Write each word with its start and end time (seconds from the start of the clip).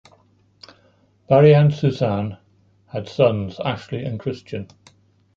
Barry 1.29 1.53
and 1.53 1.71
Suzanne 1.71 2.39
had 2.87 3.07
sons, 3.07 3.59
Ashley 3.59 4.03
and 4.03 4.19
Christian. 4.19 4.67